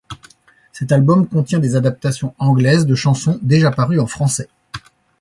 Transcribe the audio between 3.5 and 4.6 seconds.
parues en français.